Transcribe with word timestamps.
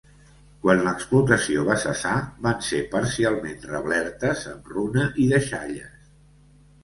Quan 0.61 0.79
l'explotació 0.85 1.65
va 1.67 1.75
cessar 1.81 2.13
van 2.47 2.63
ser 2.69 2.79
parcialment 2.95 3.61
reblertes 3.73 4.41
amb 4.53 4.71
runa 4.77 5.05
i 5.25 5.27
deixalles. 5.35 6.11